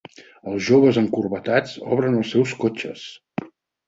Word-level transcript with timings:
Els 0.51 0.61
joves 0.69 0.97
encorbatats 1.01 1.75
obren 1.97 2.17
els 2.21 2.31
seus 2.37 2.55
cotxes. 2.65 3.05